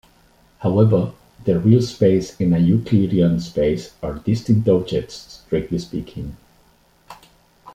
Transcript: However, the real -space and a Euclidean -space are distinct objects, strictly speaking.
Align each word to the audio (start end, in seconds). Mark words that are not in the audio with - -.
However, 0.61 1.13
the 1.45 1.59
real 1.59 1.77
-space 1.81 2.39
and 2.39 2.55
a 2.55 2.57
Euclidean 2.57 3.35
-space 3.35 3.91
are 4.01 4.15
distinct 4.17 4.67
objects, 4.67 5.43
strictly 5.45 5.77
speaking. 5.77 6.37